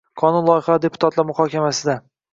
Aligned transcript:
Qonun 0.21 0.47
loyihalari 0.47 0.83
deputatlar 0.87 1.27
muhokamasida 1.33 1.99